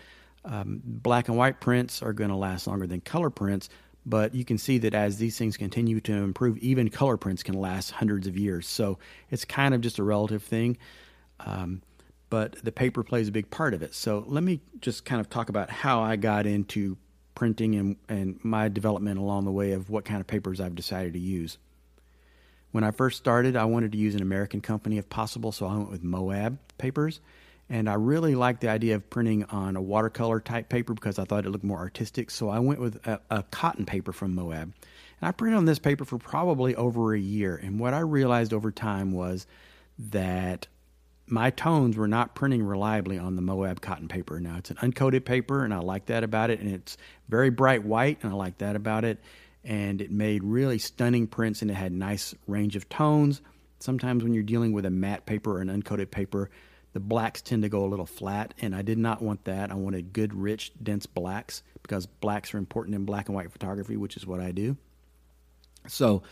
um, 0.45 0.81
black 0.83 1.27
and 1.27 1.37
white 1.37 1.59
prints 1.59 2.01
are 2.01 2.13
going 2.13 2.29
to 2.29 2.35
last 2.35 2.67
longer 2.67 2.87
than 2.87 3.01
color 3.01 3.29
prints, 3.29 3.69
but 4.05 4.35
you 4.35 4.43
can 4.43 4.57
see 4.57 4.77
that 4.79 4.93
as 4.93 5.17
these 5.17 5.37
things 5.37 5.57
continue 5.57 6.01
to 6.01 6.13
improve, 6.13 6.57
even 6.57 6.89
color 6.89 7.17
prints 7.17 7.43
can 7.43 7.55
last 7.55 7.91
hundreds 7.91 8.27
of 8.27 8.37
years. 8.37 8.67
So 8.67 8.99
it's 9.29 9.45
kind 9.45 9.73
of 9.73 9.81
just 9.81 9.99
a 9.99 10.03
relative 10.03 10.43
thing. 10.43 10.77
Um, 11.39 11.81
but 12.29 12.55
the 12.63 12.71
paper 12.71 13.03
plays 13.03 13.27
a 13.27 13.31
big 13.31 13.49
part 13.51 13.73
of 13.73 13.83
it. 13.83 13.93
So 13.93 14.23
let 14.27 14.43
me 14.43 14.59
just 14.79 15.05
kind 15.05 15.21
of 15.21 15.29
talk 15.29 15.49
about 15.49 15.69
how 15.69 16.01
I 16.01 16.15
got 16.15 16.45
into 16.45 16.97
printing 17.35 17.75
and, 17.75 17.95
and 18.09 18.39
my 18.43 18.69
development 18.69 19.19
along 19.19 19.45
the 19.45 19.51
way 19.51 19.73
of 19.73 19.89
what 19.89 20.03
kind 20.03 20.19
of 20.19 20.27
papers 20.27 20.59
I've 20.59 20.75
decided 20.75 21.13
to 21.13 21.19
use. 21.19 21.57
When 22.73 22.83
I 22.83 22.89
first 22.89 23.19
started, 23.19 23.55
I 23.55 23.65
wanted 23.65 23.91
to 23.91 23.99
use 23.99 24.15
an 24.15 24.23
American 24.23 24.59
company 24.59 24.97
if 24.97 25.07
possible, 25.07 25.51
so 25.51 25.67
I 25.67 25.77
went 25.77 25.91
with 25.91 26.03
Moab 26.03 26.57
papers. 26.79 27.21
And 27.69 27.87
I 27.87 27.93
really 27.93 28.33
liked 28.33 28.61
the 28.61 28.69
idea 28.69 28.95
of 28.95 29.07
printing 29.11 29.43
on 29.45 29.75
a 29.75 29.81
watercolor 29.81 30.39
type 30.39 30.69
paper 30.69 30.95
because 30.95 31.19
I 31.19 31.23
thought 31.23 31.45
it 31.45 31.51
looked 31.51 31.63
more 31.63 31.77
artistic. 31.77 32.31
So 32.31 32.49
I 32.49 32.57
went 32.57 32.79
with 32.79 32.95
a, 33.07 33.21
a 33.29 33.43
cotton 33.43 33.85
paper 33.85 34.11
from 34.11 34.33
Moab. 34.33 34.73
And 35.21 35.27
I 35.29 35.31
printed 35.31 35.55
on 35.55 35.65
this 35.65 35.77
paper 35.77 36.03
for 36.03 36.17
probably 36.17 36.75
over 36.75 37.13
a 37.13 37.19
year. 37.19 37.55
And 37.55 37.79
what 37.79 37.93
I 37.93 37.99
realized 37.99 38.53
over 38.53 38.71
time 38.71 39.11
was 39.11 39.45
that 39.99 40.65
my 41.27 41.51
tones 41.51 41.95
were 41.95 42.07
not 42.07 42.33
printing 42.33 42.63
reliably 42.63 43.19
on 43.19 43.35
the 43.35 43.43
Moab 43.43 43.81
cotton 43.81 44.07
paper. 44.07 44.39
Now 44.39 44.57
it's 44.57 44.71
an 44.71 44.77
uncoated 44.77 45.25
paper, 45.25 45.63
and 45.63 45.73
I 45.75 45.77
like 45.77 46.07
that 46.07 46.23
about 46.23 46.49
it, 46.49 46.59
and 46.59 46.73
it's 46.73 46.97
very 47.29 47.51
bright 47.51 47.83
white, 47.83 48.17
and 48.23 48.33
I 48.33 48.35
like 48.35 48.57
that 48.57 48.75
about 48.75 49.05
it. 49.05 49.19
And 49.63 50.01
it 50.01 50.11
made 50.11 50.43
really 50.43 50.77
stunning 50.77 51.27
prints, 51.27 51.61
and 51.61 51.71
it 51.71 51.75
had 51.75 51.91
nice 51.91 52.35
range 52.47 52.75
of 52.75 52.89
tones. 52.89 53.41
Sometimes 53.79 54.23
when 54.23 54.33
you're 54.33 54.43
dealing 54.43 54.73
with 54.73 54.85
a 54.85 54.89
matte 54.89 55.25
paper 55.25 55.57
or 55.57 55.61
an 55.61 55.69
uncoated 55.69 56.11
paper, 56.11 56.49
the 56.93 56.99
blacks 56.99 57.41
tend 57.41 57.63
to 57.63 57.69
go 57.69 57.85
a 57.85 57.87
little 57.87 58.05
flat, 58.05 58.53
and 58.61 58.75
I 58.75 58.81
did 58.81 58.97
not 58.97 59.21
want 59.21 59.45
that. 59.45 59.71
I 59.71 59.75
wanted 59.75 60.13
good, 60.13 60.33
rich, 60.33 60.71
dense 60.81 61.05
blacks 61.05 61.63
because 61.81 62.05
blacks 62.05 62.53
are 62.53 62.57
important 62.57 62.95
in 62.95 63.05
black 63.05 63.27
and 63.27 63.35
white 63.35 63.51
photography, 63.51 63.97
which 63.97 64.15
is 64.15 64.27
what 64.27 64.39
I 64.39 64.51
do. 64.51 64.77
So 65.87 66.23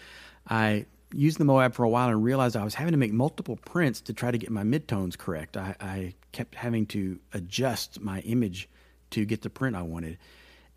I 0.48 0.86
used 1.14 1.40
the 1.40 1.46
Moab 1.46 1.74
for 1.74 1.84
a 1.84 1.90
while 1.90 2.10
and 2.10 2.24
realized 2.24 2.56
I 2.56 2.64
was 2.64 2.76
having 2.76 2.94
to 2.94 2.98
make 2.98 3.12
multiple 3.12 3.58
prints 3.58 4.02
to 4.02 4.14
try 4.14 4.32
to 4.32 4.38
get 4.38 4.50
my 4.50 4.64
midtones 4.64 5.18
correct. 5.18 5.58
I, 5.58 5.76
I 5.80 6.14
kept 6.32 6.56
having 6.56 6.86
to 6.88 7.20
adjust 7.34 8.00
my 8.00 8.20
image 8.22 8.70
to 9.12 9.26
get 9.26 9.42
the 9.42 9.50
print 9.50 9.76
I 9.76 9.82
wanted. 9.82 10.18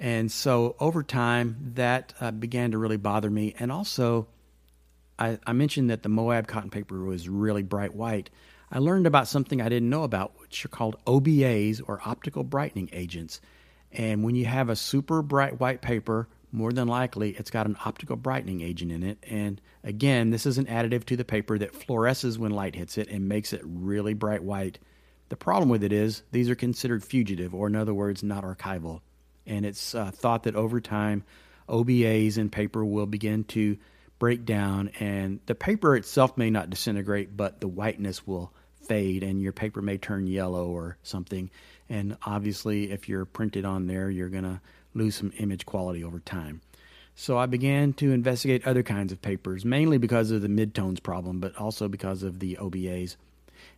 And 0.04 0.30
so 0.30 0.76
over 0.80 1.02
time, 1.02 1.73
that 1.76 2.12
uh, 2.20 2.30
began 2.30 2.73
to 2.73 2.78
really 2.78 2.99
bother 2.99 3.30
me. 3.30 3.54
And 3.58 3.73
also, 3.73 4.26
I, 5.18 5.38
I, 5.46 5.54
mentioned 5.54 5.88
that 5.88 6.02
the 6.02 6.11
Moab 6.11 6.46
cotton 6.46 6.68
paper 6.68 7.02
was 7.02 7.26
really 7.26 7.62
bright 7.62 7.94
white. 7.94 8.28
I 8.70 8.80
learned 8.80 9.06
about 9.06 9.28
something 9.28 9.62
I 9.62 9.70
didn't 9.70 9.88
know 9.88 10.02
about, 10.02 10.38
which 10.38 10.62
are 10.62 10.68
called 10.68 11.02
OBAs 11.06 11.80
or 11.87 12.02
optical 12.04 12.44
brightening 12.44 12.90
agents. 12.92 13.40
And 13.92 14.23
when 14.23 14.34
you 14.34 14.44
have 14.44 14.68
a 14.68 14.76
super 14.76 15.23
bright 15.23 15.58
white 15.58 15.80
paper 15.80 16.28
more 16.52 16.70
than 16.70 16.87
likely 16.87 17.30
it's 17.30 17.50
got 17.50 17.66
an 17.66 17.78
optical 17.87 18.16
brightening 18.16 18.61
agent 18.61 18.92
in 18.92 19.02
it. 19.02 19.16
And 19.23 19.58
again, 19.84 20.28
this 20.28 20.44
is 20.44 20.58
an 20.58 20.66
additive 20.66 21.04
to 21.06 21.16
the 21.16 21.25
paper 21.25 21.56
that 21.56 21.73
fluoresces 21.73 22.37
when 22.37 22.50
light 22.50 22.75
hits 22.75 22.99
it 22.99 23.08
and 23.08 23.26
makes 23.26 23.54
it 23.54 23.62
really 23.64 24.12
bright 24.12 24.44
white. 24.44 24.78
The 25.30 25.37
problem 25.37 25.70
with 25.70 25.82
it 25.82 25.94
is 25.94 26.25
these 26.30 26.50
are 26.50 26.54
considered 26.54 27.02
fugitive, 27.02 27.54
or 27.54 27.68
in 27.68 27.75
other 27.75 27.94
words, 27.94 28.23
not 28.23 28.44
archival. 28.44 29.00
And 29.46 29.66
it's 29.66 29.94
uh, 29.94 30.10
thought 30.10 30.44
that 30.44 30.56
over 30.56 30.80
time, 30.80 31.24
OBAs 31.68 32.38
in 32.38 32.50
paper 32.50 32.84
will 32.84 33.06
begin 33.06 33.44
to 33.44 33.78
break 34.18 34.44
down, 34.44 34.90
and 35.00 35.40
the 35.46 35.54
paper 35.54 35.96
itself 35.96 36.36
may 36.36 36.50
not 36.50 36.70
disintegrate, 36.70 37.36
but 37.36 37.60
the 37.60 37.68
whiteness 37.68 38.26
will 38.26 38.52
fade, 38.86 39.22
and 39.22 39.42
your 39.42 39.52
paper 39.52 39.82
may 39.82 39.98
turn 39.98 40.26
yellow 40.26 40.66
or 40.66 40.96
something. 41.02 41.50
And 41.88 42.16
obviously, 42.24 42.90
if 42.90 43.08
you're 43.08 43.24
printed 43.24 43.64
on 43.64 43.86
there, 43.86 44.10
you're 44.10 44.28
going 44.28 44.44
to 44.44 44.60
lose 44.94 45.16
some 45.16 45.32
image 45.38 45.66
quality 45.66 46.04
over 46.04 46.20
time. 46.20 46.60
So 47.16 47.38
I 47.38 47.46
began 47.46 47.92
to 47.94 48.12
investigate 48.12 48.66
other 48.66 48.82
kinds 48.82 49.12
of 49.12 49.22
papers, 49.22 49.64
mainly 49.64 49.98
because 49.98 50.30
of 50.30 50.42
the 50.42 50.48
midtones 50.48 51.02
problem, 51.02 51.40
but 51.40 51.56
also 51.56 51.88
because 51.88 52.22
of 52.22 52.40
the 52.40 52.58
OBAs. 52.60 53.16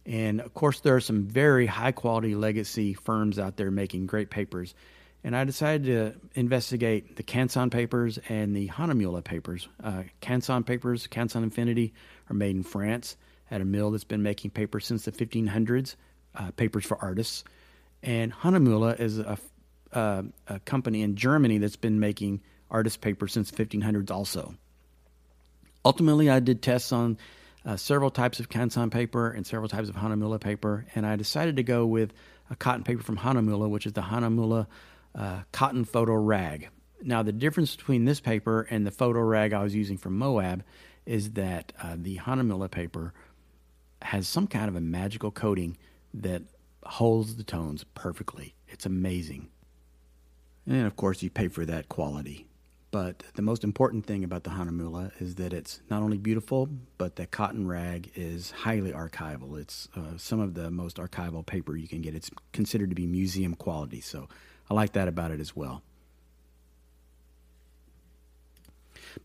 And 0.06 0.40
of 0.40 0.54
course, 0.54 0.80
there 0.80 0.96
are 0.96 1.00
some 1.00 1.24
very 1.24 1.66
high 1.66 1.92
quality 1.92 2.34
legacy 2.34 2.94
firms 2.94 3.38
out 3.38 3.56
there 3.56 3.70
making 3.70 4.06
great 4.06 4.30
papers. 4.30 4.74
And 5.26 5.34
I 5.34 5.42
decided 5.42 5.86
to 5.86 6.40
investigate 6.40 7.16
the 7.16 7.24
Canson 7.24 7.68
papers 7.68 8.20
and 8.28 8.54
the 8.54 8.68
Hahnemühle 8.68 9.24
papers. 9.24 9.66
Uh, 9.82 10.04
Canson 10.22 10.64
papers, 10.64 11.08
Canson 11.08 11.42
Infinity, 11.42 11.94
are 12.30 12.34
made 12.34 12.54
in 12.54 12.62
France 12.62 13.16
at 13.50 13.60
a 13.60 13.64
mill 13.64 13.90
that's 13.90 14.04
been 14.04 14.22
making 14.22 14.52
papers 14.52 14.86
since 14.86 15.04
the 15.04 15.10
1500s, 15.10 15.96
uh, 16.36 16.52
papers 16.52 16.84
for 16.84 16.96
artists. 17.02 17.42
And 18.04 18.32
Hahnemühle 18.32 19.00
is 19.00 19.18
a 19.18 19.36
uh, 19.92 20.22
a 20.46 20.60
company 20.60 21.02
in 21.02 21.16
Germany 21.16 21.58
that's 21.58 21.74
been 21.74 21.98
making 21.98 22.40
artist 22.70 23.00
paper 23.00 23.26
since 23.26 23.50
the 23.50 23.64
1500s 23.64 24.12
also. 24.12 24.54
Ultimately, 25.84 26.30
I 26.30 26.38
did 26.38 26.62
tests 26.62 26.92
on 26.92 27.18
uh, 27.64 27.76
several 27.76 28.10
types 28.10 28.38
of 28.38 28.48
Canson 28.48 28.92
paper 28.92 29.30
and 29.30 29.44
several 29.44 29.68
types 29.68 29.88
of 29.88 29.96
Hahnemühle 29.96 30.40
paper, 30.40 30.86
and 30.94 31.04
I 31.04 31.16
decided 31.16 31.56
to 31.56 31.64
go 31.64 31.84
with 31.84 32.12
a 32.48 32.54
cotton 32.54 32.84
paper 32.84 33.02
from 33.02 33.16
Hahnemühle, 33.16 33.68
which 33.68 33.86
is 33.86 33.92
the 33.94 34.02
Hahnemühle 34.02 34.68
uh, 35.16 35.40
cotton 35.52 35.84
photo 35.84 36.14
rag. 36.14 36.68
Now, 37.02 37.22
the 37.22 37.32
difference 37.32 37.76
between 37.76 38.04
this 38.04 38.20
paper 38.20 38.66
and 38.70 38.86
the 38.86 38.90
photo 38.90 39.20
rag 39.20 39.52
I 39.52 39.62
was 39.62 39.74
using 39.74 39.96
from 39.96 40.18
Moab 40.18 40.64
is 41.04 41.32
that 41.32 41.72
uh, 41.82 41.96
the 41.96 42.18
Hahnemühle 42.18 42.70
paper 42.70 43.12
has 44.02 44.28
some 44.28 44.46
kind 44.46 44.68
of 44.68 44.76
a 44.76 44.80
magical 44.80 45.30
coating 45.30 45.76
that 46.14 46.42
holds 46.84 47.36
the 47.36 47.44
tones 47.44 47.84
perfectly. 47.94 48.54
It's 48.68 48.86
amazing. 48.86 49.48
And 50.66 50.86
of 50.86 50.96
course, 50.96 51.22
you 51.22 51.30
pay 51.30 51.48
for 51.48 51.64
that 51.64 51.88
quality. 51.88 52.46
But 52.90 53.24
the 53.34 53.42
most 53.42 53.62
important 53.62 54.06
thing 54.06 54.24
about 54.24 54.44
the 54.44 54.50
Hahnemühle 54.50 55.10
is 55.20 55.34
that 55.36 55.52
it's 55.52 55.80
not 55.90 56.02
only 56.02 56.18
beautiful, 56.18 56.68
but 56.98 57.16
the 57.16 57.26
cotton 57.26 57.66
rag 57.66 58.10
is 58.14 58.52
highly 58.52 58.92
archival. 58.92 59.58
It's 59.58 59.88
uh, 59.94 60.16
some 60.16 60.40
of 60.40 60.54
the 60.54 60.70
most 60.70 60.96
archival 60.96 61.44
paper 61.44 61.76
you 61.76 61.88
can 61.88 62.00
get. 62.00 62.14
It's 62.14 62.30
considered 62.52 62.90
to 62.90 62.96
be 62.96 63.06
museum 63.06 63.54
quality, 63.54 64.00
so 64.00 64.28
I 64.70 64.74
like 64.74 64.92
that 64.92 65.08
about 65.08 65.30
it 65.30 65.40
as 65.40 65.54
well. 65.54 65.82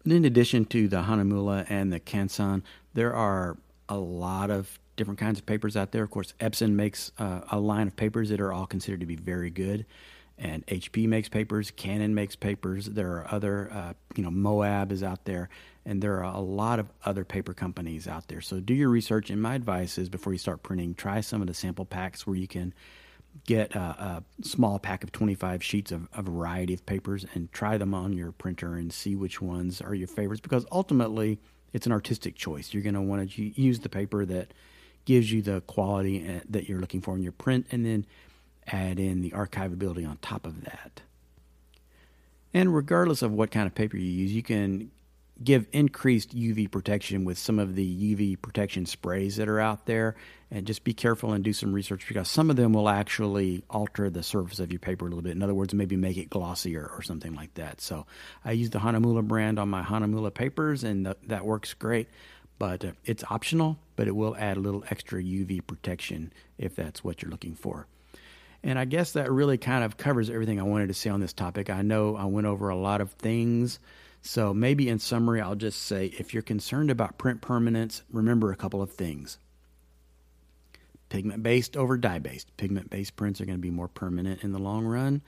But 0.04 0.12
in 0.12 0.26
addition 0.26 0.66
to 0.66 0.88
the 0.88 1.04
Hahnemühle 1.04 1.66
and 1.70 1.92
the 1.92 2.00
Canson, 2.00 2.64
there 2.94 3.14
are 3.14 3.58
a 3.90 3.98
lot 3.98 4.50
of 4.50 4.80
different 4.96 5.20
kinds 5.20 5.40
of 5.40 5.46
papers 5.46 5.76
out 5.76 5.92
there. 5.92 6.04
Of 6.04 6.12
course, 6.12 6.34
Epson 6.40 6.72
makes 6.72 7.12
uh, 7.18 7.42
a 7.52 7.60
line 7.60 7.88
of 7.88 7.96
papers 7.96 8.30
that 8.30 8.40
are 8.40 8.54
all 8.54 8.66
considered 8.66 9.02
to 9.02 9.06
be 9.06 9.16
very 9.16 9.50
good, 9.50 9.86
and 10.38 10.66
HP 10.68 11.08
makes 11.08 11.30
papers. 11.30 11.72
Canon 11.72 12.16
makes 12.16 12.36
papers. 12.36 12.86
There 12.86 13.12
are 13.18 13.28
other, 13.34 13.72
uh, 13.72 13.94
you 14.16 14.24
know, 14.24 14.32
Moab 14.32 14.92
is 14.92 15.04
out 15.04 15.26
there, 15.26 15.50
and 15.86 16.02
there 16.02 16.24
are 16.24 16.36
a 16.36 16.40
lot 16.40 16.80
of 16.80 16.88
other 17.06 17.26
paper 17.26 17.54
companies 17.54 18.08
out 18.08 18.28
there. 18.28 18.42
So 18.42 18.60
do 18.60 18.74
your 18.74 18.90
research. 18.90 19.30
And 19.30 19.42
my 19.42 19.56
advice 19.56 19.98
is 19.98 20.10
before 20.10 20.34
you 20.34 20.40
start 20.40 20.64
printing, 20.64 20.94
try 20.96 21.22
some 21.22 21.42
of 21.42 21.48
the 21.48 21.54
sample 21.54 21.86
packs 21.86 22.26
where 22.26 22.36
you 22.36 22.48
can 22.48 22.74
get 23.46 23.76
a, 23.76 23.80
a 23.80 24.24
small 24.44 24.80
pack 24.80 25.04
of 25.04 25.12
25 25.12 25.64
sheets 25.64 25.92
of 25.92 26.08
a 26.14 26.22
variety 26.22 26.74
of 26.74 26.86
papers 26.86 27.26
and 27.34 27.52
try 27.52 27.78
them 27.78 27.94
on 27.94 28.14
your 28.14 28.32
printer 28.32 28.76
and 28.76 28.94
see 28.94 29.16
which 29.16 29.42
ones 29.42 29.82
are 29.82 29.96
your 29.96 30.08
favorites 30.08 30.42
because 30.42 30.66
ultimately 30.72 31.40
it's 31.74 31.86
an 31.86 31.92
artistic 31.92 32.36
choice. 32.36 32.74
You're 32.74 32.84
going 32.84 32.96
to 32.96 33.02
want 33.02 33.32
to 33.32 33.62
use 33.62 33.80
the 33.80 33.90
paper 33.90 34.26
that 34.26 34.54
gives 35.06 35.32
you 35.32 35.42
the 35.42 35.62
quality 35.62 36.28
uh, 36.28 36.42
that 36.50 36.70
you're 36.70 36.80
looking 36.80 37.02
for 37.02 37.16
in 37.16 37.24
your 37.24 37.32
print 37.32 37.66
and 37.72 37.86
then 37.86 38.06
add 38.68 39.00
in 39.00 39.22
the 39.22 39.32
archivability 39.32 40.08
on 40.08 40.18
top 40.18 40.46
of 40.46 40.64
that. 40.66 41.02
And 42.54 42.76
regardless 42.76 43.22
of 43.22 43.32
what 43.32 43.52
kind 43.52 43.66
of 43.66 43.74
paper 43.74 43.98
you 43.98 44.10
use, 44.10 44.34
you 44.34 44.44
can 44.44 44.92
give 45.44 45.66
increased 45.72 46.36
UV 46.36 46.70
protection 46.70 47.24
with 47.24 47.38
some 47.38 47.60
of 47.60 47.76
the 47.76 48.16
UV 48.16 48.42
protection 48.42 48.86
sprays 48.86 49.38
that 49.38 49.48
are 49.48 49.60
out 49.60 49.86
there. 49.86 50.16
And 50.54 50.68
just 50.68 50.84
be 50.84 50.94
careful 50.94 51.32
and 51.32 51.44
do 51.44 51.54
some 51.54 51.72
research 51.72 52.06
because 52.10 52.30
some 52.30 52.50
of 52.50 52.58
them 52.58 52.74
will 52.74 52.90
actually 52.90 53.64
alter 53.70 54.10
the 54.10 54.22
surface 54.22 54.60
of 54.60 54.70
your 54.70 54.80
paper 54.80 55.06
a 55.06 55.08
little 55.08 55.22
bit. 55.22 55.32
In 55.32 55.42
other 55.42 55.54
words, 55.54 55.74
maybe 55.74 55.96
make 55.96 56.18
it 56.18 56.30
glossier 56.30 56.92
or 56.94 57.02
something 57.02 57.34
like 57.34 57.54
that. 57.54 57.80
So 57.80 58.06
I 58.44 58.52
use 58.52 58.70
the 58.70 58.80
Hahnemühle 58.80 59.26
brand 59.26 59.60
on 59.60 59.70
my 59.70 59.82
Hahnemühle 59.82 60.34
papers, 60.34 60.84
and 60.84 61.06
th- 61.06 61.18
that 61.28 61.46
works 61.46 61.74
great. 61.74 62.10
But 62.60 62.84
uh, 62.84 62.92
it's 63.06 63.24
optional, 63.30 63.80
but 63.96 64.10
it 64.10 64.16
will 64.16 64.36
add 64.38 64.58
a 64.58 64.60
little 64.60 64.84
extra 64.92 65.24
UV 65.24 65.66
protection 65.66 66.34
if 66.58 66.76
that's 66.76 67.02
what 67.02 67.22
you're 67.22 67.32
looking 67.32 67.56
for. 67.56 67.88
And 68.64 68.78
I 68.78 68.86
guess 68.86 69.14
that 69.14 69.32
really 69.32 69.58
kind 69.58 69.84
of 69.84 69.98
covers 69.98 70.30
everything 70.30 70.60
I 70.60 70.64
wanted 70.64 70.88
to 70.88 70.94
say 70.94 71.10
on 71.10 71.22
this 71.22 71.34
topic. 71.34 71.70
I 71.70 71.82
know 71.82 72.16
I 72.16 72.26
went 72.26 72.46
over 72.46 72.70
a 72.70 72.76
lot 72.76 73.02
of 73.02 73.14
things. 73.14 73.80
So 74.22 74.54
maybe 74.54 74.90
in 74.90 75.00
summary, 75.00 75.42
I'll 75.42 75.56
just 75.56 75.82
say 75.82 76.08
if 76.20 76.34
you're 76.34 76.44
concerned 76.44 76.92
about 76.92 77.18
print 77.18 77.42
permanence, 77.42 78.04
remember 78.12 78.52
a 78.52 78.56
couple 78.56 78.82
of 78.82 78.92
things. 78.92 79.40
Pigment 81.12 81.44
based 81.44 81.76
over 81.76 81.98
dye 81.98 82.20
based. 82.20 82.56
Pigment 82.56 82.90
based 82.90 83.18
prints 83.18 83.42
are 83.42 83.46
going 83.46 83.58
to 83.58 83.62
be 83.62 83.70
more 83.70 83.90
permanent 83.90 84.44
in 84.44 84.54
the 84.54 84.60
long 84.60 84.86
run. 84.86 85.22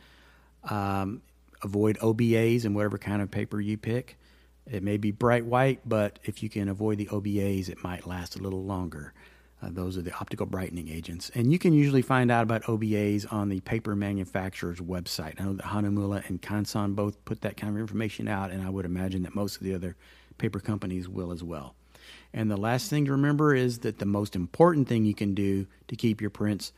Um, 0.64 1.22
avoid 1.62 1.98
OBAs 2.00 2.64
and 2.64 2.74
whatever 2.74 2.98
kind 2.98 3.22
of 3.22 3.30
paper 3.30 3.60
you 3.60 3.78
pick. 3.78 4.18
It 4.66 4.82
may 4.82 4.96
be 4.96 5.12
bright 5.12 5.46
white, 5.46 5.82
but 5.84 6.20
if 6.24 6.42
you 6.42 6.48
can 6.48 6.70
avoid 6.70 7.00
the 7.00 7.08
OBAs, 7.08 7.68
it 7.68 7.84
might 7.84 8.08
last 8.08 8.38
a 8.38 8.40
little 8.42 8.64
longer. 8.64 9.14
Uh, 9.62 9.72
those 9.72 9.98
are 9.98 10.02
the 10.02 10.16
optical 10.16 10.46
brightening 10.46 10.88
agents. 10.88 11.30
And 11.36 11.52
you 11.52 11.60
can 11.60 11.74
usually 11.74 12.02
find 12.02 12.32
out 12.32 12.44
about 12.44 12.64
OBAs 12.64 13.32
on 13.32 13.50
the 13.50 13.60
paper 13.60 13.94
manufacturer's 13.94 14.80
website. 14.80 15.40
I 15.42 15.44
know 15.44 15.54
that 15.54 15.66
Hahnemühle 15.66 16.30
and 16.30 16.42
Canson 16.42 16.96
both 16.96 17.24
put 17.26 17.42
that 17.42 17.58
kind 17.58 17.76
of 17.76 17.82
information 17.82 18.30
out, 18.30 18.52
and 18.52 18.66
I 18.66 18.70
would 18.70 18.86
imagine 18.86 19.24
that 19.24 19.36
most 19.36 19.58
of 19.58 19.64
the 19.64 19.76
other 19.76 19.98
paper 20.38 20.62
companies 20.62 21.10
will 21.10 21.34
as 21.34 21.44
well. 21.44 21.76
And 22.34 22.50
the 22.50 22.58
last 22.58 22.90
thing 22.90 23.06
to 23.06 23.12
remember 23.12 23.54
is 23.54 23.80
that 23.80 24.00
the 24.00 24.06
most 24.06 24.36
important 24.36 24.88
thing 24.88 25.06
you 25.06 25.14
can 25.14 25.36
do 25.36 25.68
to 25.88 25.96
keep 25.96 26.20
your 26.20 26.32
prints 26.32 26.74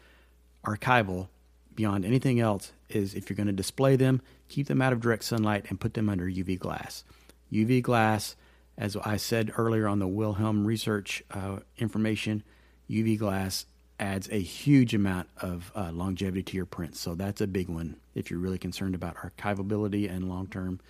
archival 0.65 1.29
beyond 1.75 2.05
anything 2.05 2.39
else 2.39 2.71
is 2.89 3.13
if 3.13 3.29
you're 3.29 3.37
going 3.37 3.47
to 3.47 3.53
display 3.53 3.95
them, 3.95 4.21
keep 4.49 4.67
them 4.67 4.81
out 4.81 4.93
of 4.93 5.01
direct 5.01 5.23
sunlight 5.23 5.65
and 5.69 5.79
put 5.79 5.93
them 5.93 6.09
under 6.09 6.25
UV 6.25 6.59
glass. 6.59 7.03
UV 7.51 7.81
glass, 7.81 8.35
as 8.77 8.97
I 8.97 9.17
said 9.17 9.51
earlier 9.57 9.87
on 9.87 9.99
the 9.99 10.07
Wilhelm 10.07 10.65
research 10.65 11.23
uh, 11.31 11.59
information, 11.77 12.43
UV 12.89 13.17
glass 13.17 13.65
adds 13.99 14.27
a 14.29 14.41
huge 14.41 14.93
amount 14.93 15.29
of 15.37 15.71
uh, 15.75 15.91
longevity 15.91 16.43
to 16.43 16.57
your 16.57 16.65
prints. 16.65 16.99
So 16.99 17.15
that's 17.15 17.39
a 17.39 17.47
big 17.47 17.69
one 17.69 17.95
if 18.13 18.29
you're 18.29 18.39
really 18.39 18.57
concerned 18.57 18.95
about 18.95 19.15
archivability 19.15 20.09
and 20.09 20.27
long 20.29 20.47
term 20.47 20.81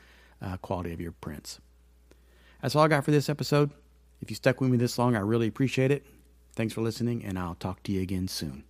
uh, 0.42 0.58
quality 0.58 0.92
of 0.92 1.00
your 1.00 1.12
prints. 1.12 1.60
That's 2.62 2.76
all 2.76 2.84
I 2.84 2.88
got 2.88 3.06
for 3.06 3.12
this 3.12 3.30
episode. 3.30 3.72
If 4.22 4.30
you 4.30 4.36
stuck 4.36 4.62
with 4.62 4.70
me 4.70 4.78
this 4.78 4.98
long, 4.98 5.16
I 5.16 5.20
really 5.20 5.48
appreciate 5.48 5.92
it. 5.92 6.06
Thanks 6.56 6.74
for 6.74 6.82
listening, 6.82 7.24
and 7.24 7.38
I'll 7.38 7.56
talk 7.56 7.84
to 7.84 7.92
you 7.92 8.02
again 8.02 8.28
soon. 8.28 8.64